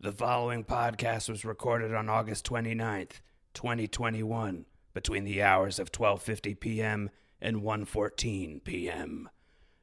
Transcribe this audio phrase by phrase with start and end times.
[0.00, 3.20] The following podcast was recorded on August 29th,
[3.54, 7.10] 2021, between the hours of 12:50 p.m.
[7.40, 9.28] and 1:14 p.m.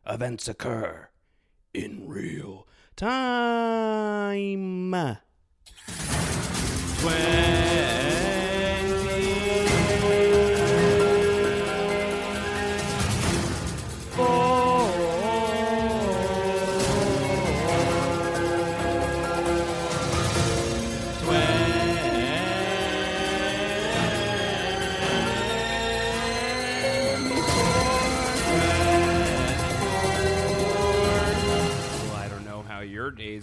[0.06, 1.08] Events occur
[1.74, 2.68] in real
[2.98, 4.92] time.
[7.02, 8.09] Well,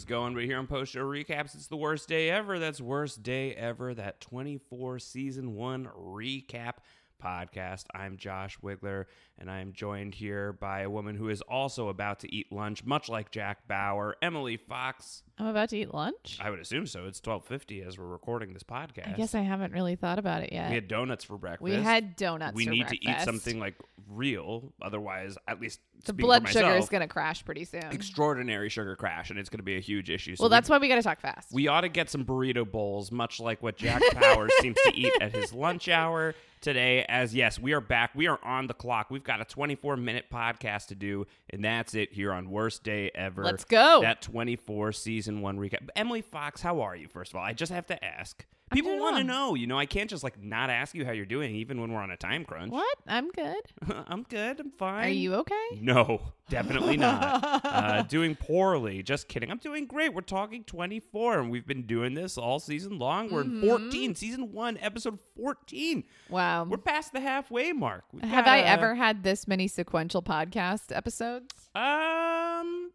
[0.07, 2.59] going, but here on Post Show Recaps, it's the worst day ever.
[2.59, 3.95] That's worst day ever.
[3.95, 6.75] That 24 season one recap
[7.23, 7.85] podcast.
[7.95, 9.07] I'm Josh Wigler,
[9.39, 12.85] and I am joined here by a woman who is also about to eat lunch,
[12.85, 15.23] much like Jack Bauer, Emily Fox.
[15.39, 16.39] I'm about to eat lunch.
[16.41, 17.07] I would assume so.
[17.07, 19.09] It's 12:50 as we're recording this podcast.
[19.09, 20.69] I guess I haven't really thought about it yet.
[20.71, 21.63] we had donuts for breakfast.
[21.63, 22.55] We had donuts.
[22.55, 23.75] We need to eat something like
[24.09, 27.83] real, otherwise, at least The blood for sugar is going to crash pretty soon.
[27.91, 30.37] extraordinary sugar crash, and it's going to be a huge issue.
[30.37, 31.53] So well, we- that's why we got to talk fast.
[31.53, 35.13] we ought to get some burrito bowls, much like what Jack Powers seems to eat
[35.21, 36.35] at his lunch hour
[36.67, 37.07] today.
[37.09, 38.11] As yes, we are back.
[38.17, 39.09] We are on the clock.
[39.09, 43.13] We've got a 24 minute podcast to do, and that's it here on Worst Day
[43.15, 43.45] Ever.
[43.45, 44.01] Let's go.
[44.03, 45.89] That 24 season one recap.
[45.95, 47.07] Emily Fox, how are you?
[47.07, 48.45] First of all, I just have to ask.
[48.73, 49.55] People want to know.
[49.55, 52.01] You know, I can't just like not ask you how you're doing, even when we're
[52.01, 52.73] on a time crunch.
[52.73, 52.99] what?
[53.07, 53.63] I'm good.
[54.09, 54.59] I'm good.
[54.59, 55.05] I'm fine.
[55.07, 55.55] Are you okay?
[55.81, 57.41] No, definitely not.
[57.65, 59.03] uh, doing poorly.
[59.05, 59.51] Just kidding.
[59.53, 60.13] I'm doing great.
[60.15, 63.31] We're talking 24, and we've been doing this all season long.
[63.31, 63.63] We're Mm-hmm.
[63.63, 66.03] in 14, season one, episode 14.
[66.29, 66.65] Wow.
[66.65, 68.03] We're past the halfway mark.
[68.13, 71.55] We've Have got, I uh, ever had this many sequential podcast episodes?
[71.77, 72.91] Um,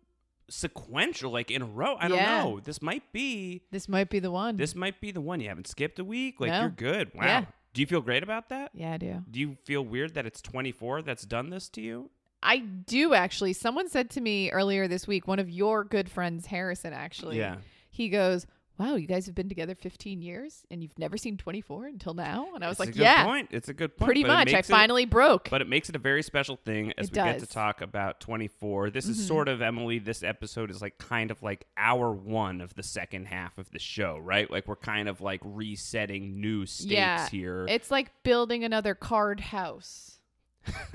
[0.52, 1.96] sequential, like in a row.
[1.96, 2.10] I Yeah.
[2.10, 2.60] don't know.
[2.60, 3.64] This might be.
[3.72, 4.58] This might be the one.
[4.58, 5.40] This might be the one.
[5.42, 6.40] You haven't skipped a week.
[6.40, 6.62] Like No.
[6.62, 7.12] you're good.
[7.16, 7.26] Wow.
[7.26, 7.46] Yeah.
[7.74, 8.72] Do you feel great about that?
[8.74, 9.24] yeah, I do.
[9.32, 12.10] Do you feel weird that it's 24 that's done this to you?
[12.44, 13.54] I do actually.
[13.54, 17.38] Someone said to me earlier this week, one of your good friends, Harrison, actually.
[17.38, 17.58] Yeah.
[17.90, 18.46] He goes,
[18.82, 22.48] Wow, you guys have been together 15 years and you've never seen 24 until now?
[22.56, 23.50] And I was It's like, a good Yeah, point.
[23.52, 24.08] It's a good point.
[24.08, 24.54] pretty much.
[24.56, 25.50] I it- finally broke.
[25.52, 27.46] But it makes it a very special thing as It we get to.
[27.46, 27.54] Mm-hmm.
[27.54, 28.90] talk about 24.
[28.90, 32.74] This is sort of, Emily, this episode is like kind of like hour one of
[32.74, 34.50] the second half of the show, right?
[34.50, 37.68] Like we're kind of like resetting new stakes yeah, here.
[37.70, 40.18] It's like building another card house.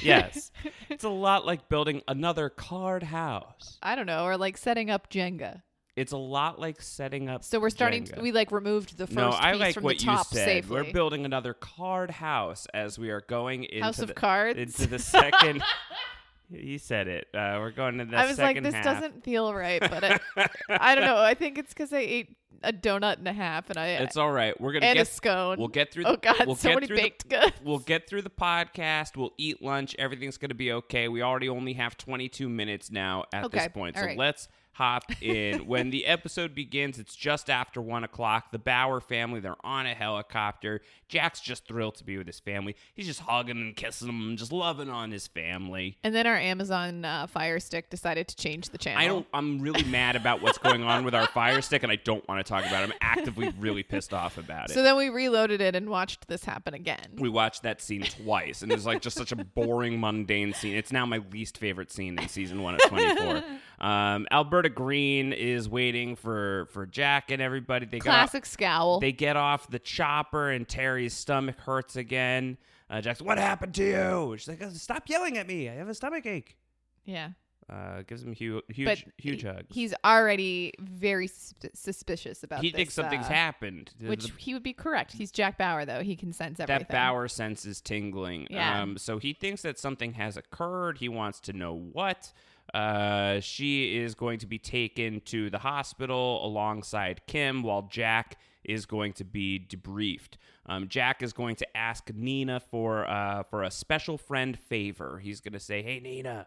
[0.00, 0.50] yes.
[0.88, 3.78] It's a lot like building another card house.
[3.82, 5.62] I don't know, or like setting up Jenga.
[5.96, 7.42] It's a lot like setting up.
[7.42, 8.04] So we're starting.
[8.04, 8.16] Jenga.
[8.16, 10.36] To, we like removed the first no, I piece like from what the top you
[10.36, 10.44] said.
[10.44, 10.82] safely.
[10.82, 14.58] We're building another card house as we are going into House of the, Cards?
[14.58, 15.62] into the second.
[16.50, 17.28] you said it.
[17.34, 18.84] Uh, we're going to the I was like, this half.
[18.84, 20.20] doesn't feel right, but I,
[20.68, 21.16] I don't know.
[21.16, 24.30] I think it's because I ate a donut and a half, and I It's all
[24.30, 24.58] right.
[24.60, 25.58] We're gonna and get a scone.
[25.58, 26.04] We'll get through.
[26.04, 27.56] Oh God, we'll so get many through the- baked goods.
[27.64, 29.16] We'll get through the podcast.
[29.16, 29.96] We'll eat lunch.
[29.98, 31.08] Everything's gonna be okay.
[31.08, 34.18] We already only have 22 minutes now at this point, so right.
[34.18, 35.66] let's hop in.
[35.66, 38.52] when the episode begins, it's just after one o'clock.
[38.52, 40.82] The Bauer family they're on a helicopter.
[41.08, 42.76] Jack's just thrilled to be with his family.
[42.94, 45.96] He's just hugging and kissing them, just loving on his family.
[46.04, 49.02] And then our Amazon uh, Fire Stick decided to change the channel.
[49.02, 49.26] I don't.
[49.32, 52.44] I'm really mad about what's going on with our Fire Stick, and I don't want
[52.44, 52.90] to talk about it.
[52.90, 54.74] I'm actively really pissed off about it.
[54.74, 57.06] So then we reloaded it and watched this happen again.
[57.16, 60.76] we watched that scene twice, and it's like just such a boring, mundane scene.
[60.76, 63.42] It's now my least favorite scene in season one of 24.
[63.78, 67.86] Um, Alberta Green is waiting for for Jack and everybody.
[67.86, 69.00] They Classic scowl.
[69.00, 72.56] they get off the chopper, and Terry's stomach hurts again.
[72.88, 74.36] Uh, Jack's, what happened to you?
[74.38, 75.68] She's like, "Oh, stop yelling at me.
[75.68, 76.56] I have a stomach ache.
[77.04, 77.30] Yeah.
[77.68, 79.66] Uh, gives him huge, huge, but huge he- hugs.
[79.70, 83.90] He's already very sus- suspicious about he this, thinks something's uh, happened.
[84.00, 85.10] Which the- he would be correct.
[85.12, 86.00] He's Jack Bauer, though.
[86.00, 86.86] He can sense everything.
[86.88, 88.46] that Bauer sense is tingling.
[88.50, 88.80] Yeah.
[88.82, 90.98] Um, so he thinks that something has occurred.
[90.98, 92.32] He wants to know what.
[92.74, 98.84] Uh, she is going to be taken to the hospital alongside Kim, while Jack is
[98.86, 100.34] going to be debriefed.
[100.66, 105.20] Um, Jack is going to ask Nina for uh, for a special friend favor.
[105.22, 106.46] He's going to say, "Hey, Nina,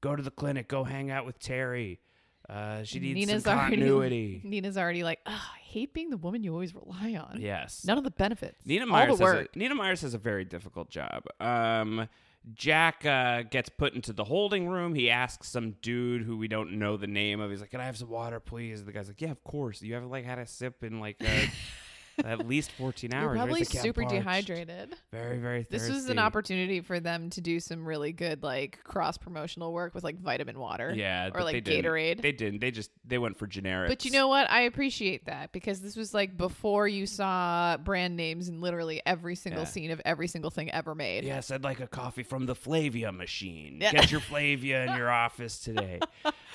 [0.00, 0.66] go to the clinic.
[0.68, 2.00] Go hang out with Terry.
[2.48, 6.42] Uh, she needs Nina's some already continuity." Nina's already like, I hate being the woman
[6.42, 7.38] you always rely on.
[7.40, 7.84] yes.
[7.84, 8.66] None of the benefits.
[8.66, 9.50] Nina All Myers, the has work.
[9.54, 11.22] a, Nina Myers has a very difficult job.
[11.38, 12.08] Um,
[12.54, 14.94] Jack uh, gets put into the holding room.
[14.94, 17.50] He asks some dude who we don't know the name of.
[17.50, 19.94] He's like, "Can I have some water, please?" The guy's like, "Yeah, of course." You
[19.94, 21.46] haven't like had a sip in like uh,
[22.24, 23.24] at least fourteen hours.
[23.24, 24.94] You're probably He's like, "Yeah, I'm super parched." dehydrated.
[25.12, 25.66] Very, very.
[25.70, 29.94] This was an opportunity for them to do some really good like cross promotional work
[29.94, 30.92] with like vitamin water.
[30.94, 31.84] Yeah, or like they didn't.
[31.90, 32.20] Gatorade.
[32.22, 32.60] They didn't.
[32.60, 33.88] They just they went for generic.
[33.88, 34.50] But you know what?
[34.50, 39.34] I appreciate that because this was like before you saw brand names in literally every
[39.34, 39.68] single Yeah.
[39.68, 41.24] scene of every single thing ever made.
[41.24, 43.78] Yes, I'd like a coffee from the Flavia machine.
[43.80, 43.92] Yeah.
[43.92, 46.00] Get your Flavia in your office today.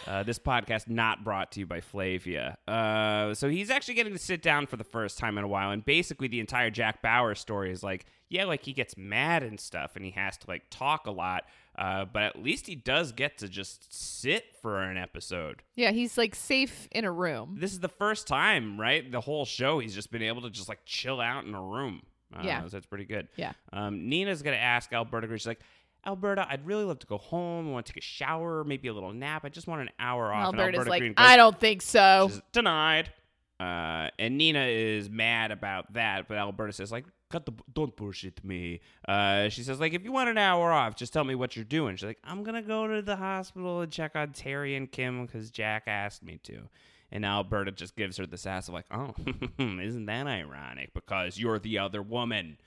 [0.08, 2.58] Uh, this podcast not brought to you by Flavia.
[2.68, 5.55] Uh, so he's actually getting to sit down for the first time in a while,
[5.58, 9.60] and basically the entire Jack Bauer story is like, yeah, like he gets mad and
[9.60, 11.44] stuff, and he has to like talk a lot.
[11.78, 15.62] Uh, but at least he does get to just sit for an episode.
[15.76, 17.58] Yeah, he's like safe in a room.
[17.60, 19.12] This is the first time, right?
[19.12, 22.02] The whole show, he's just been able to just like chill out in a room.
[22.36, 22.64] Uh, Yeah.
[22.64, 23.28] so that's pretty good.
[23.36, 23.52] Yeah.
[23.74, 25.28] Um, Nina's gonna ask Alberta.
[25.38, 25.60] She's like,
[26.08, 27.68] Alberta, I'd really love to go home.
[27.68, 29.44] I want to take a shower, maybe a little nap.
[29.44, 30.46] I just want an hour off.
[30.46, 32.32] Alberta's Alberta like, Green goes, I don't think so.
[32.52, 33.12] Denied.
[33.60, 38.44] Uh, and Nina is mad about that, but Alberta says like, "Cut the don't bullshit
[38.44, 41.56] me." Uh, she says like, "If you want an hour off, just tell me what
[41.56, 44.92] you're doing." She's like, "I'm gonna go to the hospital and check on Terry and
[44.92, 46.64] Kim because Jack asked me to."
[47.12, 49.14] And Alberta just gives her this ass of like, "Oh,
[49.60, 50.94] isn't that ironic?
[50.94, 52.58] Because you're the other woman."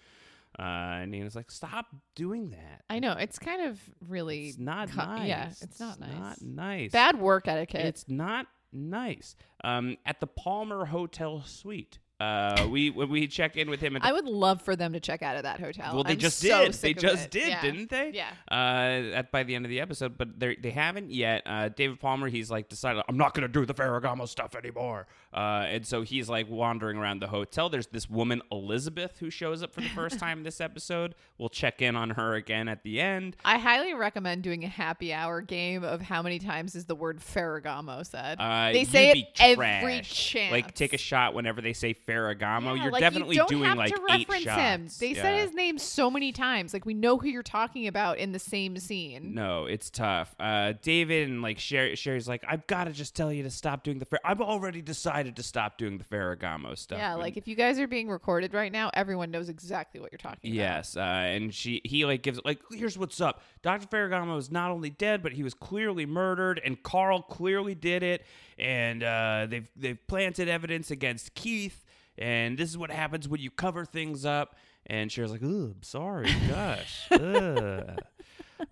[0.59, 2.83] Uh, and Nina's like, "Stop doing that.
[2.89, 5.29] I know it's kind of really It's not co- nice.
[5.29, 6.15] Yeah, it's not nice.
[6.19, 6.93] Not nice.
[6.93, 7.85] Bad work etiquette.
[7.85, 9.35] It's not nice.
[9.65, 14.03] Um, at the Palmer Hotel Suite, uh, we when we check in with him at
[14.03, 15.95] the I would love for them to check out of that hotel.
[15.95, 16.75] well, they I'm just so did.
[16.75, 17.31] They just it.
[17.31, 17.63] did, Yeah.
[17.63, 18.11] didn't they?
[18.13, 18.31] Yeah.
[18.51, 21.43] Uh, at by the end of the episode, but they they haven't yet.
[21.47, 25.07] Uh, David Palmer, he's like decided I'm not gonna do the Ferragamo stuff anymore.
[25.33, 27.69] Uh, and so he's like wandering around the hotel.
[27.69, 31.15] There's this woman Elizabeth who shows up for the first time this episode.
[31.37, 33.37] We'll check in on her again at the end.
[33.45, 37.21] I highly recommend doing a happy hour game of how many times is the word
[37.21, 38.39] Ferragamo said.
[38.41, 39.83] Uh, they say it trash.
[39.83, 40.51] every chance.
[40.53, 42.77] Like take a shot whenever they say Ferragamo.
[42.77, 44.61] Yeah, You're like, definitely you doing like eight shots.
[44.61, 44.89] him.
[44.99, 46.73] They said his name so many times.
[46.73, 49.35] Like we know who you're talking about in the same scene.
[49.35, 50.35] No, it's tough.
[50.41, 53.85] Uh, David and like Sherry, Sherry's like, I've got to just tell you to stop
[53.85, 54.05] doing the.
[54.07, 56.99] Fer- I've already decided to stop doing the Ferragamo stuff.
[56.99, 60.11] Yeah, And- like if you guys are being recorded right now, everyone knows exactly what
[60.13, 60.55] you're talking about.
[60.57, 63.43] Yes, uh, and she he like gives like here's what's up.
[63.63, 63.87] Dr.
[63.87, 68.25] Ferragamo is not only dead, but he was clearly murdered, and Carl clearly did it,
[68.59, 71.85] and uh, they've they've planted evidence against Keith,
[72.19, 74.57] and this is what happens when you cover things up.
[74.87, 77.09] And Cher's like, "Oh, I'm sorry, gosh."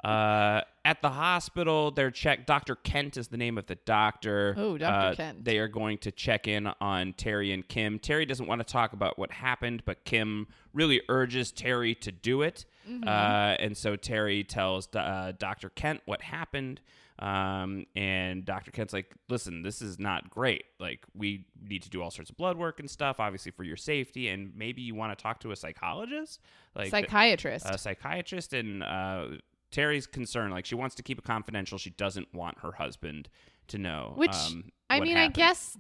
[0.03, 2.47] Uh, at the hospital, they're check.
[2.47, 2.75] Dr.
[2.75, 4.55] Kent is the name of the doctor.
[4.57, 5.13] Oh, Dr.
[5.13, 5.45] Uh, Kent.
[5.45, 7.99] They are going to check in on Terry and Kim.
[7.99, 12.43] Terry doesn't want to talk about what happened, but Kim really urges Terry to do
[12.43, 12.65] it.
[12.89, 13.09] Mm-hmm.
[13.09, 15.71] Uh, and so Terry tells uh, Dr.
[15.71, 16.81] Kent what happened.
[17.19, 18.71] Um, and Dr.
[18.71, 20.65] Kent's like, listen, this is not great.
[20.79, 23.77] Like, we need to do all sorts of blood work and stuff, obviously for your
[23.77, 24.29] safety.
[24.29, 26.41] And maybe you want to talk to a psychologist,
[26.75, 27.67] like Psychiatrist.
[27.69, 28.53] a psychiatrist.
[28.53, 29.29] And uh,
[29.71, 31.79] Terry's concerned, like, she wants to keep it confidential.
[31.79, 33.29] She doesn't want her husband
[33.69, 34.13] to know.
[34.17, 35.35] Which um, I mean, happened.
[35.35, 35.79] I guess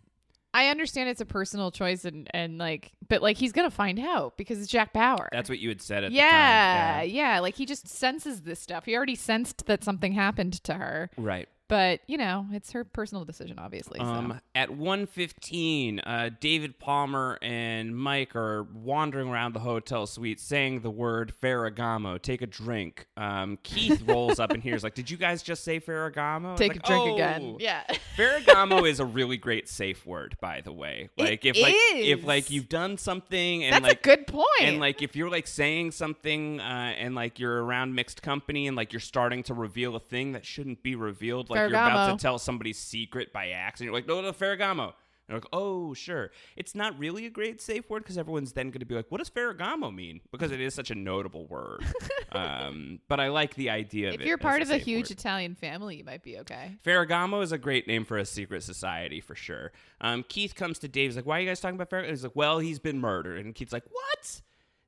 [0.55, 4.37] I understand it's a personal choice and and like, but like he's gonna find out
[4.37, 5.29] because it's Jack Bauer.
[5.31, 7.15] that's what you had said at yeah, the time.
[7.15, 8.87] yeah, Like he just senses this stuff.
[8.87, 11.49] He already sensed that something happened to her, Right.
[11.69, 13.99] But you know, it's her personal decision, obviously.
[13.99, 14.05] so.
[14.05, 20.81] Um, at 1.15, uh, David Palmer and Mike are wandering around the hotel suite saying
[20.81, 22.21] the word Ferragamo.
[22.21, 23.07] Take a drink.
[23.17, 26.77] Um, Keith rolls up and hears like, "Did you guys just say Ferragamo?" Take like,
[26.79, 27.57] a drink "Oh." again.
[27.59, 27.83] Yeah.
[28.17, 31.11] Ferragamo is a really great safe word, by the way.
[31.17, 34.47] It Like if like if like you've done something and That's like a good point.
[34.61, 38.77] and like if you're like saying something uh, and like you're around mixed company and
[38.77, 42.23] like you're starting to reveal a thing that shouldn't be revealed, like you're about to
[42.23, 44.93] tell somebody's secret by accident, you're like, no, no, Ferragamo.
[45.29, 46.31] And like, oh, sure.
[46.55, 49.19] It's not really a great safe word because everyone's then going to be like, what
[49.19, 50.21] does Ferragamo mean?
[50.31, 51.85] Because it is such a notable word.
[52.33, 55.19] um, but I like the idea of If you're part of a huge word.
[55.19, 56.77] Italian family, you might be okay.
[56.85, 59.73] Ferragamo is a great name for a secret society for sure.
[60.01, 61.09] Um, Keith comes to Dave.
[61.11, 63.45] He's like, "Why are you guys talking about Ferragamo?" He's like, "Well, he's been murdered."
[63.45, 64.43] And Keith's like, "What?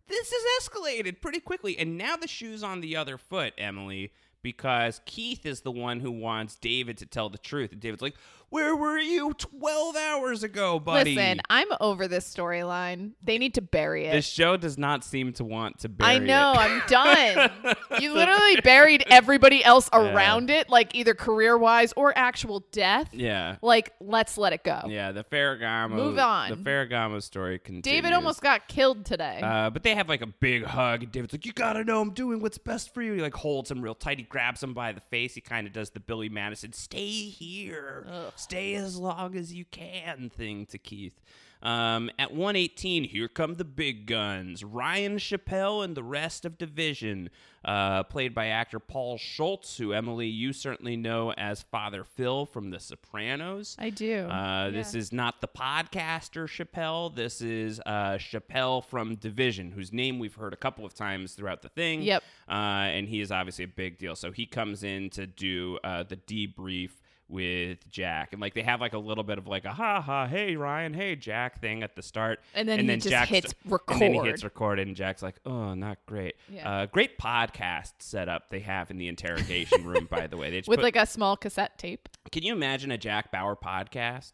[0.07, 4.13] This has escalated pretty quickly." And now the shoe's on the other foot, Emily,
[4.52, 7.71] because Keith is the one who wants David to tell the truth.
[7.71, 8.14] And David's like,
[8.50, 13.12] "Where were you 12 hours ago, buddy?" Listen, I'm over this storyline.
[13.23, 14.12] They need to bury it.
[14.12, 16.23] the show does not seem to want to bury it.
[16.23, 16.59] I know, it.
[16.59, 17.76] I'm done.
[18.00, 23.12] you literally buried everybody else around it, like either career wise or actual death.
[23.12, 23.57] yeah.
[23.62, 24.83] Like, let's let it go.
[24.87, 25.90] Yeah, the Ferragamo.
[25.90, 26.50] Move on.
[26.50, 27.83] The Ferragamo story continues.
[27.83, 29.40] David almost got killed today.
[29.43, 31.02] Uh, but they have like a big hug.
[31.02, 33.71] And David's like, "You gotta know I'm doing what's best for you." He like holds
[33.71, 34.19] him real tight.
[34.19, 35.35] He grabs him by the face.
[35.35, 38.07] He kind of does the Billy Madison "Stay here,
[38.38, 41.21] stay as long as you can" thing to Keith.
[41.61, 44.62] Um, at 118, here come the big guns.
[44.62, 47.30] Ryan Chappelle and the rest of Division,
[47.64, 52.71] uh, played by actor Paul Schulze, who Emily you certainly know as Father Phil from
[52.71, 53.75] The Sopranos.
[53.76, 54.28] I do.
[54.28, 57.12] Uh, This is not the podcaster Chappelle.
[57.14, 61.62] This is uh, Chappelle from Division, whose name we've heard a couple of times throughout
[61.62, 62.02] the thing.
[62.02, 62.23] Yep.
[62.49, 64.14] Uh, and he is obviously a big deal.
[64.14, 66.90] So he comes in to do uh, the debrief
[67.29, 70.27] with Jack, and like they have like a little bit of like a ha ha,
[70.27, 73.93] hey Ryan, hey Jack thing at the start, And then he just Jack hits record,
[74.01, 76.37] and then he hits record, and Jack's like, oh, not great.
[76.49, 76.69] Yeah.
[76.71, 80.51] Uh, great podcast setup they have in the interrogation room, by the way.
[80.51, 82.09] They just With put- like a small cassette tape.
[82.33, 84.33] can you imagine a Jack Bauer podcast?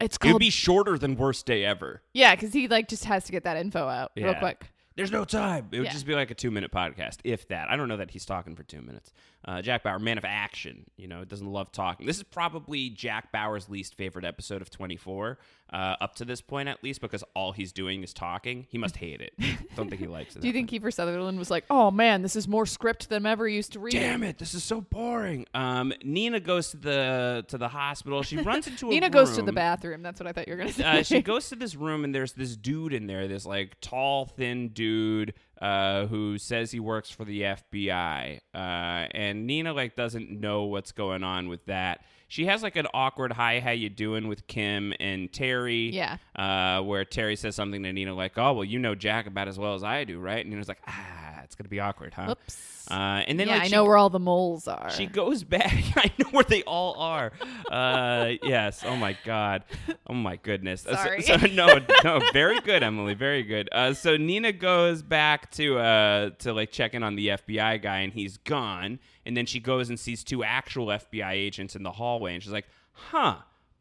[0.00, 2.02] It's It'd be shorter than Worst Day Ever.
[2.12, 4.66] Yeah, because he like just has to get that info out real quick.
[4.96, 5.68] There's no time.
[5.72, 5.92] It would Yeah.
[5.92, 7.70] just be like a two minute podcast, if that.
[7.70, 9.12] I don't know that he's talking for two minutes.
[9.46, 12.06] Uh, Jack Bauer, man of action, you know, doesn't love talking.
[12.06, 15.38] This is probably Jack Bauer's least favorite episode of 24,
[15.70, 18.66] uh, up to this point at least, because all he's doing is talking.
[18.70, 19.34] He must hate it.
[19.76, 20.40] don't think he likes it.
[20.40, 23.26] Do you think Kiefer Sutherland was like, "Oh man, this is more script than I'm
[23.26, 24.00] ever used to reading"?
[24.00, 24.38] Damn it!
[24.38, 25.46] This is so boring.
[25.52, 28.22] Um, Nina goes to the to the hospital.
[28.22, 30.02] She runs into a Nina goes to the bathroom.
[30.02, 30.84] That's what I thought you were gonna say.
[30.84, 34.24] uh, she goes to this room and there's this dude in there, this like tall,
[34.26, 38.38] thin dude uh, who says he works for the FBI.
[38.54, 42.00] Uh, and Nina like doesn't know what's going on with that.
[42.28, 45.90] She has like an awkward "Hi, how you doing?" with Kim and Terry.
[45.90, 46.16] Yeah.
[46.34, 49.58] Uh, where Terry says something to Nina like, "Oh, well, you know Jack about as
[49.58, 52.70] well as I do, right?" And Nina's like, "Ah, it's gonna be awkward, huh?" Whoops.
[52.90, 54.90] Uh, and then yeah, like, I she know where all the moles are.
[54.90, 55.72] she goes back.
[55.96, 57.32] I know where they all are.
[57.70, 58.82] Uh, yes.
[58.86, 59.64] Oh my God.
[60.06, 60.86] Oh my goodness.
[60.86, 61.22] Uh, so- Sorry.
[61.22, 62.20] So, no, no.
[62.34, 63.14] Very good, Emily.
[63.14, 63.70] Very good.
[63.72, 68.00] Uh, so Nina goes back to uh to like check in on the FBI guy,
[68.00, 68.98] and he's gone.
[69.24, 72.52] And then she goes and sees two actual FBI agents in the hallway, and she's
[72.52, 73.36] like, "Huh?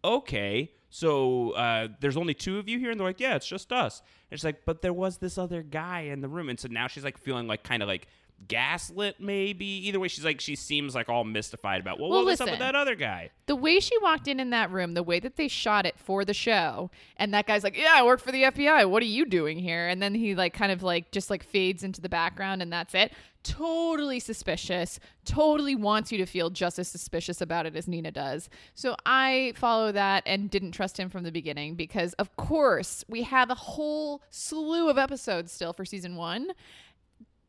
[0.05, 3.73] Okay." So uh, there's only two of you here, and they're like, "Yeah, it's just
[3.73, 6.67] us." And she's like, "But there was this other guy in the room," and so
[6.69, 8.05] now she's like feeling like kind of like
[8.47, 9.65] gaslit, maybe.
[9.65, 11.99] Either way, she's like she seems like all mystified about.
[11.99, 12.59] Well, Well, what was up with listen.
[12.65, 13.29] that other guy?
[13.45, 16.23] the way she walked in in that room, the way that they shot it for
[16.23, 18.85] the show, and that guy's like, "Yeah, I work for the FBI.
[18.89, 21.83] What are you doing here?" And then he like kind of like just like fades
[21.83, 23.11] into the background, and that's it.
[23.43, 24.99] Totally suspicious.
[25.25, 28.49] Totally wants you to feel just as suspicious about it as Nina does.
[28.73, 33.23] So I follow that and didn't trust him from the beginning because, of course, we
[33.23, 36.51] have a whole slew of episodes still for season one.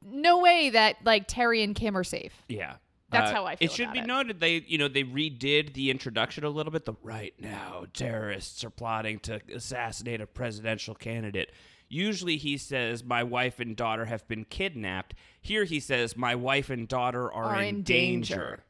[0.05, 2.33] No way that like Terry and Kim are safe.
[2.49, 2.77] Yeah.
[3.11, 4.07] That's Uh, how I feel It should be it.
[4.07, 6.85] noted they, you know, they redid the introduction a little bit.
[6.85, 11.53] The right now terrorists are plotting to assassinate a presidential candidate.
[11.89, 16.71] Usually he says, "My wife and daughter have been kidnapped." Here he says, "My wife
[16.71, 18.35] and daughter are, Are in, in danger.
[18.35, 18.65] danger.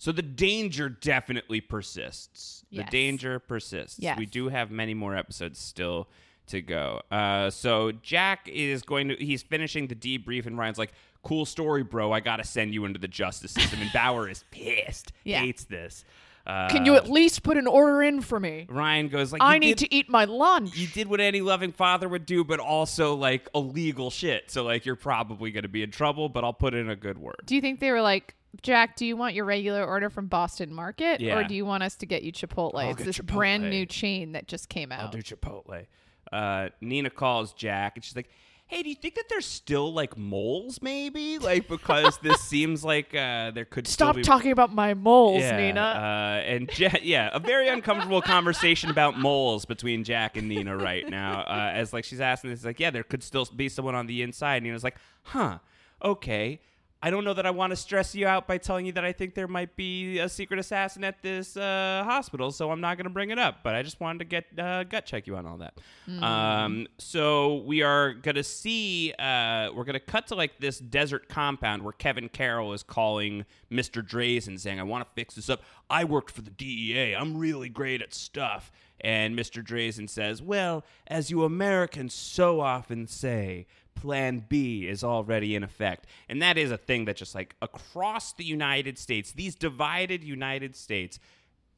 [0.00, 2.64] So the danger definitely persists.
[2.70, 3.98] The danger persists.
[3.98, 4.16] Yes.
[4.16, 6.08] We do have many more episodes still
[6.48, 7.00] to go.
[7.10, 11.82] Uh, so Jack is going to he's finishing the debrief and Ryan's like, "Cool story,
[11.82, 12.12] bro.
[12.12, 15.12] I got to send you into the justice system." And Bauer is pissed.
[15.24, 15.40] Yeah.
[15.40, 16.04] Hates this.
[16.46, 18.66] Uh, Can you at least put an order in for me?
[18.70, 20.74] Ryan goes like, I need did- to eat my lunch.
[20.78, 24.50] you did what any loving father would do, but also like illegal shit.
[24.50, 27.18] So like you're probably going to be in trouble, but I'll put in a good
[27.18, 27.36] word.
[27.44, 30.72] do you think they were like, Jack, do you want your regular order from Boston
[30.72, 31.20] Market?
[31.20, 31.36] Yeah.
[31.36, 32.82] Or do you want us to get you Chipotle?
[32.82, 33.34] I'll it's this Chipotle.
[33.34, 35.00] brand new chain that just came out.
[35.00, 35.84] I'll do Chipotle.
[36.32, 38.28] Uh, Nina calls Jack and she's like,
[38.66, 40.80] "Hey, do you think that there's still like moles?
[40.82, 44.94] Maybe like because this seems like uh, there could Stop still be- talking about my
[44.94, 45.80] moles, yeah, Nina.
[45.80, 51.08] Uh, and Ja- yeah, a very uncomfortable conversation about moles between Jack and Nina right
[51.08, 51.40] now.
[51.40, 54.22] Uh, as like she's asking this, like, yeah, there could still be someone on the
[54.22, 54.56] inside.
[54.56, 55.58] And Nina's like, huh,
[56.02, 56.60] okay.
[57.00, 59.12] I don't know that I want to stress you out by telling you that I
[59.12, 63.04] think there might be a secret assassin at this uh, hospital, so I'm not going
[63.04, 63.58] to bring it up.
[63.62, 65.78] But I just wanted to get uh, gut check you on all that.
[66.20, 70.80] Um, so we are going to see, uh, we're going to cut to like this
[70.80, 74.02] desert compound where Kevin Carroll is calling Mr.
[74.04, 75.62] Drazen saying, I want to fix this up.
[75.88, 77.14] I worked for the DEA.
[77.14, 78.72] I'm really great at stuff.
[79.00, 79.64] And Mr.
[79.64, 83.66] Drazen says, Well, as you Americans so often say,
[84.00, 86.06] Plan B is already in effect.
[86.28, 90.76] And that is a thing that just like across the United States, these divided United
[90.76, 91.18] States,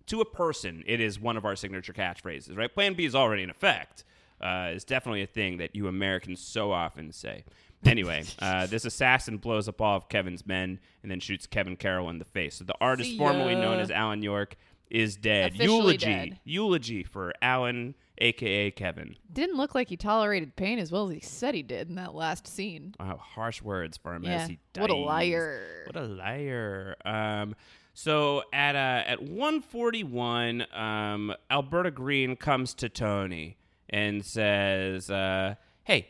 [0.06, 2.72] to a person, it is one of our signature catchphrases, right?
[2.72, 4.04] Plan B is already in effect.
[4.40, 7.44] Uh, is definitely a thing that you Americans so often say.
[7.84, 12.10] Anyway, uh, this assassin blows up all of Kevin's men and then shoots Kevin Carroll
[12.10, 12.56] in the face.
[12.56, 14.56] So the artist formerly known as Alan York
[14.90, 15.54] is dead.
[15.54, 16.40] Officially eulogy, dead.
[16.44, 19.16] eulogy for Alan, aka Kevin.
[19.32, 22.14] Didn't look like he tolerated pain as well as he said he did in that
[22.14, 22.94] last scene.
[23.00, 24.42] Wow, harsh words for him Yeah.
[24.42, 24.82] as he dies.
[24.82, 25.84] What a liar.
[25.86, 26.96] What a liar.
[27.04, 27.54] Um,
[27.94, 33.56] so at uh, at 141, um, Alberta Green comes to Tony
[33.88, 36.08] and says, uh, "Hey,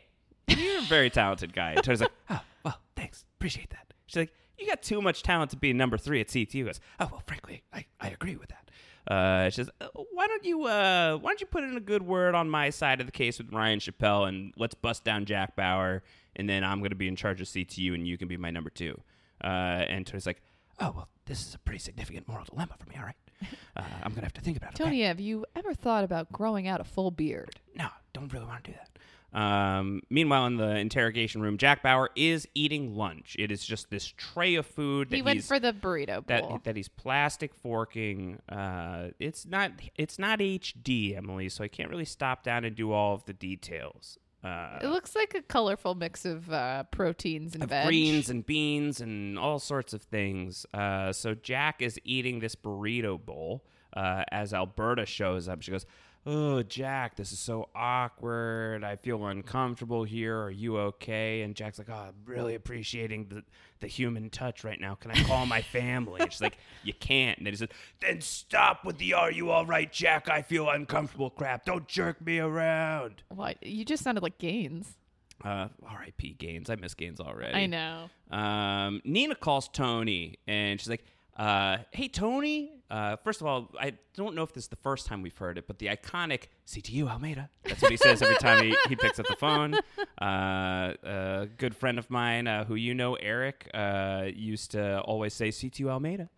[0.49, 4.33] you're a very talented guy." And Tony's like, "Oh, well, thanks, appreciate that." She's like,
[4.59, 7.23] "You got too much talent to be number three at CTU." He goes, "Oh, well,
[7.27, 8.70] frankly, I, I agree with that."
[9.09, 12.03] Uh, she says, "Uh, "Why don't you uh, why don't you put in a good
[12.03, 15.57] word on my side of the case with Ryan Chappelle and let's bust down Jack
[15.57, 16.03] Bauer,
[16.37, 18.51] and then I'm going to be in charge of CTU and you can be my
[18.51, 19.01] number two.
[19.43, 19.47] Uh,
[19.89, 20.43] and Tony's like,
[20.81, 22.97] "Oh well, this is a pretty significant moral dilemma for me.
[22.99, 23.17] All right,
[23.77, 26.05] uh, I'm going to have to think about it." okay?" Tony, have you ever thought
[26.05, 27.61] about growing out a full beard?
[27.75, 28.91] no, don't really want to do that.
[29.33, 33.37] Um, meanwhile, in the interrogation room, Jack Bauer is eating lunch.
[33.39, 36.43] It is just this tray of food that He went he's for the burrito that
[36.43, 36.61] bowl.
[36.65, 38.41] that he's plastic forking.
[38.49, 42.93] Uh, it's not it's not HD, Emily, so I can't really stop down and do
[42.93, 44.19] all of the details.
[44.43, 47.87] Uh, it looks like a colorful mix of uh, proteins and of veg.
[47.87, 50.65] greens and beans and all sorts of things.
[50.73, 55.61] Uh, so Jack is eating this burrito bowl uh, as Alberta shows up.
[55.61, 55.85] She goes,
[56.27, 58.85] "Oh, Jack, this is so awkward.
[58.85, 60.39] I feel uncomfortable here.
[60.43, 63.43] Are you okay?" And Jack's like, "Oh, I'm really appreciating the
[63.81, 64.95] the human touch right now.
[64.95, 67.69] Can I call my family?" And she's like, "You can't." And then he says,
[68.01, 70.29] "Then stop with the "Are you all right, Jack?
[70.29, 71.65] I feel uncomfortable." Crap.
[71.65, 73.23] Don't jerk me around.
[73.29, 73.63] What?
[73.63, 74.97] You just sounded like Gaines.
[75.43, 76.35] Uh, R.I.P.
[76.35, 76.69] Gaines.
[76.69, 77.55] I miss Gaines already.
[77.55, 78.11] I know.
[78.31, 81.03] Um, Nina calls Tony and she's like,
[81.39, 85.07] uh, "Hey Tony, uh, first of all, I don't know if this is the first
[85.07, 87.49] time we've heard it, but the iconic CTU Almeida.
[87.65, 89.75] That's what he says every time he, he picks up the phone.
[90.21, 95.33] Uh, a good friend of mine uh, who you know, Eric, uh, used to always
[95.35, 96.29] say CTU Almeida.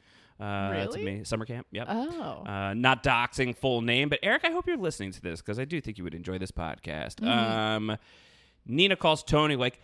[0.41, 1.05] Uh, To Really?
[1.05, 1.67] me, summer camp.
[1.71, 1.87] Yep.
[1.89, 2.45] Oh.
[2.47, 5.65] Uh, not doxing full name, but Eric, I hope you're listening to this because I
[5.65, 7.25] do think you would enjoy this podcast.
[7.27, 7.97] Um,
[8.67, 9.81] Nina calls Tony like,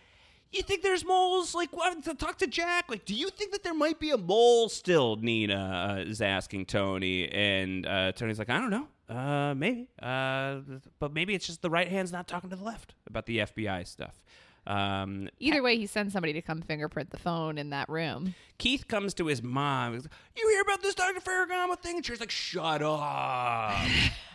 [0.51, 1.53] "You think there's moles?
[1.55, 1.69] Like,
[2.17, 2.85] talk to Jack?
[2.89, 6.65] Like, do you think that there might be a mole still?" Nina uh, is asking
[6.65, 10.59] Tony, and uh, Tony's like, "I don't know, uh, maybe, uh,
[10.99, 13.87] but maybe it's just the right hand's not talking to the left about the FBI
[13.87, 14.21] stuff."
[14.67, 18.35] Um, Either way, he sends somebody to come fingerprint the phone in that room.
[18.59, 19.93] Keith comes to his mom.
[19.95, 21.19] You hear about this Dr.
[21.21, 21.97] Ferragamo thing?
[21.97, 23.75] And she's like, shut up.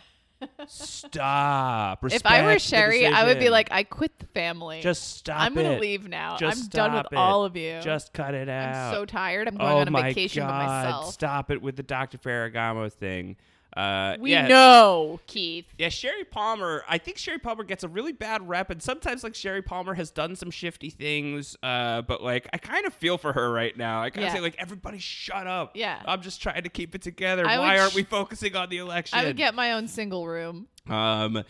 [0.67, 2.03] stop.
[2.05, 4.81] if I were Sherry, I would be like, I quit the family.
[4.81, 5.81] just stop I'm gonna it.
[5.81, 6.37] leave now.
[6.37, 7.15] Just I'm done with it.
[7.15, 7.79] all of you.
[7.81, 8.75] Just cut it out.
[8.75, 9.47] I'm so tired.
[9.47, 10.59] I'm going oh on a vacation God.
[10.59, 11.13] with myself.
[11.13, 12.17] Stop it with the Dr.
[12.17, 13.37] Ferragamo thing.
[13.75, 15.65] Uh, We yeah, know, Keith.
[15.77, 16.83] Yeah, Sherry Palmer.
[16.87, 20.11] I think Sherry Palmer gets a really bad rep, and sometimes like Sherry Palmer has
[20.11, 21.57] done some shifty things.
[21.61, 24.01] Uh, but like I kind of feel for her right now.
[24.01, 24.35] I kind of Yeah.
[24.35, 25.71] say like everybody shut up.
[25.75, 26.01] Yeah.
[26.05, 27.45] I'm just trying to keep it together.
[27.45, 29.19] I Why aren't sh- we focusing on the election?
[29.19, 30.67] I would get my own single room.
[30.89, 31.43] Um,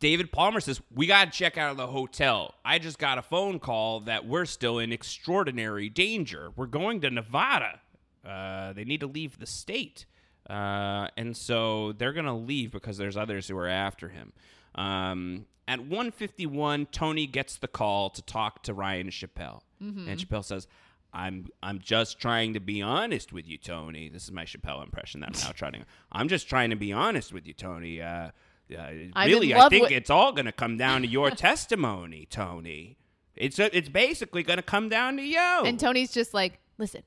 [0.00, 2.54] David Palmer says, We got to check out of the hotel.
[2.64, 6.52] I just got a phone call that we're still in extraordinary danger.
[6.56, 7.80] We're going to Nevada.
[8.24, 10.06] Uh, they need to leave the state.
[10.48, 14.32] Uh, and so they're going to leave because there's others who are after him.
[14.74, 19.62] Um, at 151, Tony gets the call to talk to Ryan Chappelle.
[19.80, 20.68] And Chappelle says,
[21.12, 24.08] I'm I'm just trying to be honest with you, Tony.
[24.08, 25.80] This is my Chappelle impression that I'm now trying to.
[26.12, 28.02] I'm just trying to be honest with you, Tony.
[28.02, 28.30] Uh,
[28.76, 28.90] uh,
[29.24, 32.96] really, I think it's all going to come down to your testimony, Tony.
[33.34, 35.38] It's it's basically going to come down to you.
[35.38, 37.02] And Tony's just like, listen,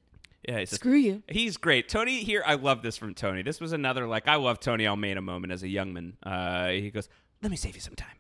[0.48, 1.24] yeah, he says- screw you.
[1.28, 1.90] He's great.
[1.90, 3.42] Tony here, I love this from Tony.
[3.42, 6.18] This was another like I love Tony Almeida moment as a young man.
[6.24, 7.10] Uh, he goes,
[7.42, 8.16] "Let me save you some time.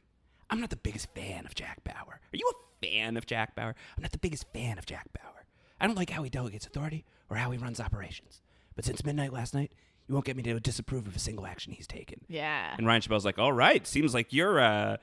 [0.50, 2.20] I'm not the biggest fan of Jack Bauer.
[2.34, 3.76] Are you a fan of Jack Bauer?
[3.98, 5.46] I'm not the biggest fan of Jack Bauer.
[5.80, 8.42] I don't like how he delegates authority or how he runs operations.
[8.76, 9.72] But since midnight last night,
[10.08, 12.22] you won't get me to disapprove of a single action he's taken.
[12.28, 12.74] Yeah.
[12.78, 14.98] And Ryan Chappelle's like, "All right, seems like you're uh,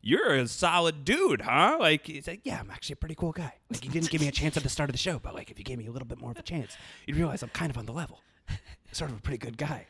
[0.00, 1.76] you're a solid dude, huh?
[1.78, 3.54] Like he's like, yeah, I'm actually a pretty cool guy.
[3.70, 5.50] Like you didn't give me a chance at the start of the show, but like
[5.50, 7.70] if you gave me a little bit more of a chance, you'd realize I'm kind
[7.70, 8.20] of on the level.
[8.92, 9.86] Sort of a pretty good guy.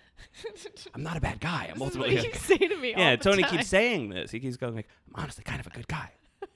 [0.95, 1.69] I'm not a bad guy.
[1.71, 2.91] I'm is what ultimately you a say to me.
[2.97, 3.51] yeah, Tony time.
[3.53, 4.31] keeps saying this.
[4.31, 6.11] He keeps going like, "I'm honestly kind of a good guy.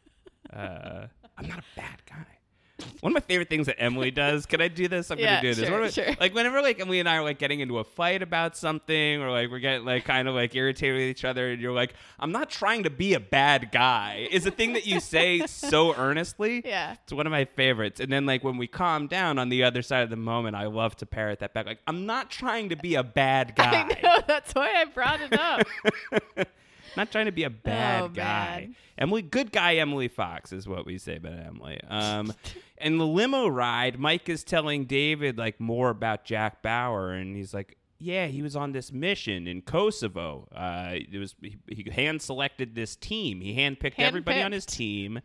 [0.52, 1.06] Uh,
[1.38, 2.26] I'm not a bad guy."
[3.00, 4.46] One of my favorite things that Emily does.
[4.46, 5.10] Can I do this?
[5.10, 5.68] I'm Yeah, gonna do this.
[5.68, 6.06] sure, my- sure.
[6.20, 9.30] Like whenever like Emily and I are like getting into a fight about something, or
[9.30, 12.32] like we're getting like kind of like irritated with each other, and you're like, "I'm
[12.32, 16.62] not trying to be a bad guy." Is a thing that you say so earnestly.
[16.64, 16.96] Yeah.
[17.04, 18.00] It's one of my favorites.
[18.00, 20.66] And then like when we calm down on the other side of the moment, I
[20.66, 21.66] love to parrot that back.
[21.66, 23.88] Like, I'm not trying to be a bad guy.
[23.90, 24.22] I know.
[24.26, 25.66] That's why I brought it up.
[26.96, 28.60] Not trying to be a bad Oh, guy.
[28.60, 28.76] man.
[28.98, 31.80] Emily, good guy Emily Fox is what we say about Emily.
[31.88, 32.32] Um,
[32.78, 37.54] in the limo ride, Mike is telling David like more about Jack Bauer, and he's
[37.54, 40.48] like, "Yeah, he was on this mission in Kosovo.
[40.54, 43.40] Uh, it was he, he hand selected this team.
[43.40, 45.20] He handpicked everybody on his team,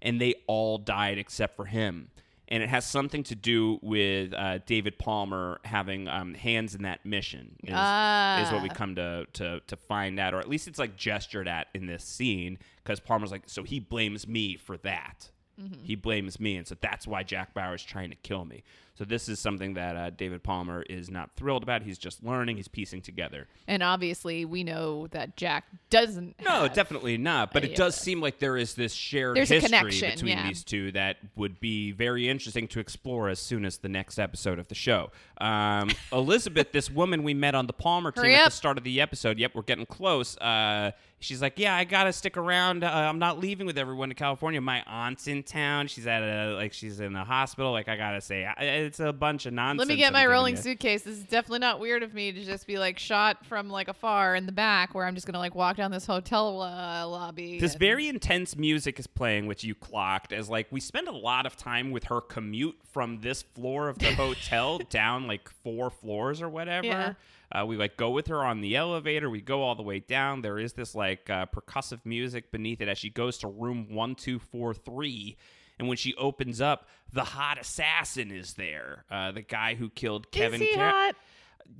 [0.00, 2.10] and they all died except for him."
[2.52, 7.06] And it has something to do with uh, David Palmer having um, hands in that
[7.06, 7.54] mission.
[7.62, 8.74] Is, is what we Ah.
[8.74, 12.02] come to, to to find out, or at least it's like gestured at in this
[12.04, 15.30] scene, because Palmer's like, so he blames me for that.
[15.60, 15.84] Mm-hmm.
[15.84, 18.62] He blames me, and so that's why Jack Bauer is trying to kill me.
[19.00, 21.82] So this is something that uh, David Palmer is not thrilled about.
[21.82, 22.58] He's just learning.
[22.58, 23.46] He's piecing together.
[23.66, 26.36] And obviously, we know that Jack doesn't.
[26.44, 27.50] No, definitely not.
[27.54, 28.04] But it does this.
[28.04, 30.46] seem like there is this shared There's history connection, between yeah.
[30.46, 34.58] these two that would be very interesting to explore as soon as the next episode
[34.58, 35.10] of the show.
[35.40, 38.84] Um, Elizabeth, this woman we met on the Palmer team Hurry at the start of
[38.84, 39.38] the episode.
[39.38, 40.36] Yep, we're getting close.
[40.36, 40.90] Uh,
[41.20, 42.82] she's like, "Yeah, I gotta stick around.
[42.82, 44.60] Uh, I'm not leaving with everyone to California.
[44.60, 45.86] My aunt's in town.
[45.86, 47.72] She's at a like she's in a hospital.
[47.72, 49.78] Like I gotta say, I- it's a bunch of nonsense.
[49.80, 51.02] Let me get my rolling you." suitcase.
[51.02, 54.34] This is definitely not weird of me to just be like shot from like afar
[54.34, 57.60] in the back, where I'm just gonna like walk down this hotel uh, lobby.
[57.60, 61.12] This and- very intense music is playing, which you clocked as like we spend a
[61.12, 65.90] lot of time with her commute from this floor of the hotel down like four
[65.90, 66.86] floors or whatever.
[66.86, 67.12] Yeah.
[67.52, 69.28] Uh, we like go with her on the elevator.
[69.28, 70.42] We go all the way down.
[70.42, 74.14] There is this like uh, percussive music beneath it as she goes to room one
[74.14, 75.36] two four three.
[75.78, 79.04] And when she opens up, the hot assassin is there.
[79.10, 80.60] Uh, the guy who killed Kevin.
[80.62, 81.16] Is he Car- hot?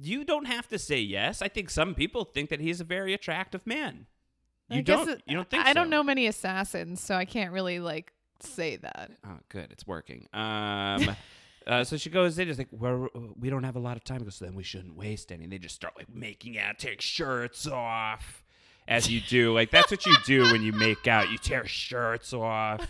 [0.01, 1.43] You don't have to say yes.
[1.43, 4.07] I think some people think that he's a very attractive man.
[4.71, 5.09] You I don't.
[5.11, 5.75] it- you don't think I so?
[5.75, 9.11] don't know many assassins, so I can't really like say that.
[9.27, 9.71] Oh, good.
[9.71, 10.29] It's working.
[10.33, 11.15] Um,
[11.71, 14.23] uh, so she goes in, just like, well, we don't have a lot of time.
[14.25, 15.45] Goes, so then we shouldn't waste any.
[15.45, 18.43] And they just start like making out, take shirts off,
[18.89, 19.53] as you do.
[19.55, 21.31] Like that's what you do when you make out.
[21.31, 22.87] You tear shirts off.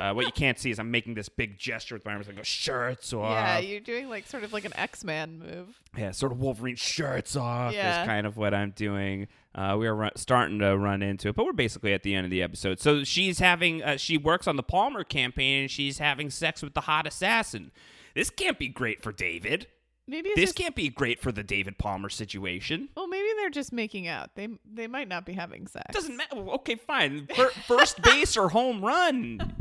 [0.00, 2.28] Uh, what you can't see is I'm making this big gesture with my arms.
[2.28, 3.30] I go shirts off.
[3.30, 5.80] Yeah, you're doing like sort of like an X Man move.
[5.96, 8.02] Yeah, sort of Wolverine shirts off Yeah.
[8.02, 9.28] is kind of what I'm doing.
[9.54, 12.24] Uh, we are run- starting to run into it, but we're basically at the end
[12.24, 12.80] of the episode.
[12.80, 16.74] So she's having, uh, she works on the Palmer campaign, and she's having sex with
[16.74, 17.70] the hot assassin.
[18.14, 19.66] This can't be great for David.
[20.06, 22.88] Maybe This just, can't be great for the David Palmer situation.
[22.96, 24.34] well, maybe they're just making out.
[24.34, 25.86] They they might not be having sex.
[25.92, 26.36] Doesn't matter.
[26.36, 27.28] Okay, fine.
[27.68, 29.56] First base or home run.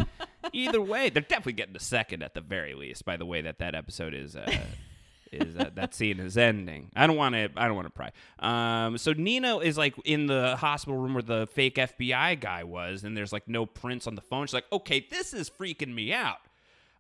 [0.52, 3.06] Either way, they're definitely getting a second at the very least.
[3.06, 4.36] By the way, that that episode is.
[4.36, 4.52] Uh,
[5.32, 6.90] is uh, that scene is ending?
[6.96, 7.50] I don't want to.
[7.56, 8.12] I don't want to pry.
[8.40, 13.04] Um, so Nina is like in the hospital room where the fake FBI guy was,
[13.04, 14.48] and there's like no prints on the phone.
[14.48, 16.38] She's like, "Okay, this is freaking me out.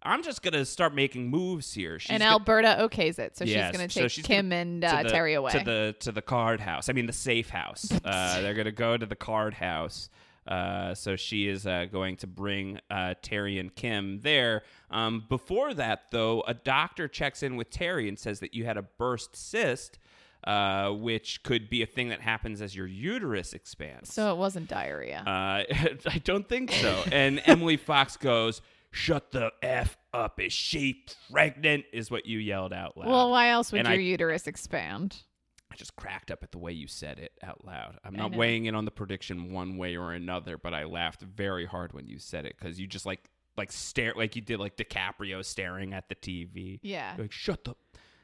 [0.03, 3.69] I'm just gonna start making moves here." She's and go- Alberta okays it, so Yes,
[3.71, 5.51] she's going to so take she's Kim gonna- and uh, the- Terry away.
[5.51, 6.89] to the to the card house.
[6.89, 7.91] I mean the safe house.
[8.05, 10.09] uh, they're gonna go to the card house.
[10.47, 14.63] Uh, so she is uh, going to bring uh, Terry and Kim there.
[14.89, 18.75] Um, before that, though, a doctor checks in with Terry and says that you had
[18.75, 19.99] a burst cyst,
[20.45, 24.11] uh, which could be a thing that happens as your uterus expands.
[24.11, 25.19] so it wasn't diarrhea.
[25.19, 25.63] Uh,
[26.09, 27.03] I don't think so.
[27.11, 30.39] And Emily Fox goes, "Shut the f up!
[30.39, 33.07] Is she pregnant?" Is what you yelled out loud.
[33.07, 35.23] well, why else would and your I- uterus expand?
[35.71, 37.99] I just cracked up at the way you said it out loud.
[38.03, 41.65] I'm not weighing in on the prediction one way or another, but I laughed very
[41.67, 44.77] hard when you said it because you just like like stare like you did like
[44.77, 46.79] DiCaprio staring at the TV.
[46.81, 47.15] Yeah.
[47.15, 47.75] You're like shut the.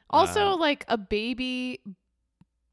[0.09, 1.81] Also, Uh, like a baby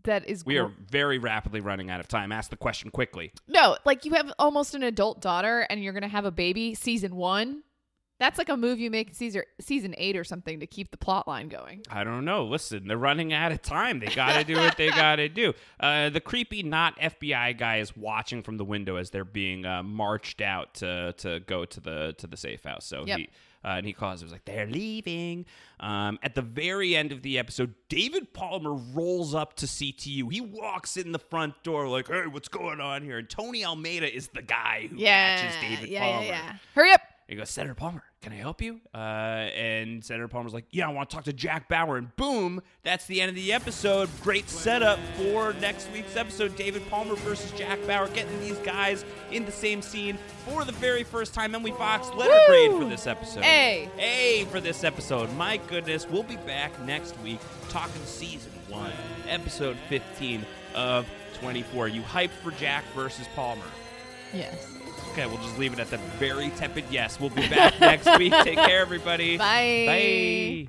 [0.05, 2.33] that is We are very rapidly running out of time.
[2.33, 3.33] Ask the question quickly.
[3.47, 7.15] no, like you have almost an adult daughter, and you're gonna have a baby season
[7.17, 7.63] one.
[8.23, 10.97] That's like a move you make in season season eight or something to keep the
[10.97, 11.83] plot line going.
[11.91, 12.45] I don't know.
[12.45, 13.99] Listen, they're running out of time.
[13.99, 15.55] They got to do what they got to do.
[15.81, 19.83] Uh, the creepy, not FBI guy is watching from the window as they're being uh,
[19.83, 22.87] marched out to to go to the to the safe house.
[22.87, 23.19] So Yep.
[23.19, 23.29] he.
[23.65, 24.21] Uh, and he calls.
[24.21, 25.47] It was like they're leaving.
[25.79, 30.33] Um, at the very end of the episode, David Palmer rolls up to CTU.
[30.33, 34.13] He walks in the front door like, "Hey, what's going on here?" And Tony Almeida
[34.13, 36.25] is the guy who Yeah, matches David yeah, Palmer.
[36.27, 36.57] yeah, yeah.
[36.75, 37.03] Hurry up!
[37.33, 38.79] He goes, Senator Palmer, can I help you?
[38.95, 41.97] Uh, and Senator Palmer's like, Yeah, I want to talk to Jack Bauer.
[41.97, 44.11] And boom, that's the end of the episode.
[44.23, 46.55] Great setup for next week's episode.
[46.57, 51.05] David Palmer versus Jack Bauer, getting these guys in the same scene for the very
[51.05, 51.55] first time.
[51.55, 52.47] Emily Fox, letter Woo!
[52.49, 53.45] grade for this episode.
[53.45, 53.89] A.
[53.99, 55.35] A for this episode.
[55.35, 57.41] My goodness, we'll be back next week
[57.71, 58.93] talking season one,
[59.27, 61.09] episode 15 of
[61.41, 61.89] 24.
[61.89, 63.65] You hyped for Jack versus Palmer?
[64.35, 64.82] Yes.
[65.11, 67.21] Okay, we'll just leave it at the very tepid yes.
[67.21, 68.33] We'll be back next week.
[68.43, 69.37] Take care, everybody.
[69.39, 69.85] Bye.
[69.87, 70.69] Bye.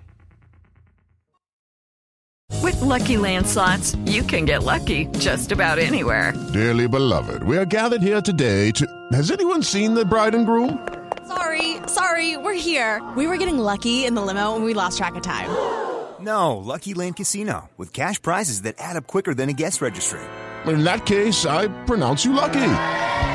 [2.62, 6.34] With Lucky Land slots, you can get lucky just about anywhere.
[6.54, 8.88] Dearly beloved, we are gathered here today to.
[9.12, 10.88] Has anyone seen the bride and groom?
[11.28, 13.02] Sorry, sorry, we're here.
[13.16, 15.50] We were getting lucky in the limo and we lost track of time.
[16.24, 20.22] No, Lucky Land Casino, with cash prizes that add up quicker than a guest registry.
[20.66, 22.62] In that case, I pronounce you lucky.